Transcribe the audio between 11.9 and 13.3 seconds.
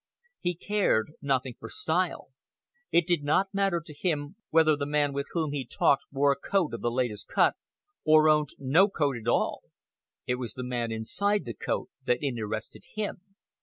that interested him.